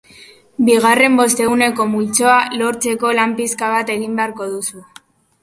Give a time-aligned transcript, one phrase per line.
[0.69, 4.85] Bigarren bostehuneko multzoa lortzeko lan pixka bat egin beharko duzu.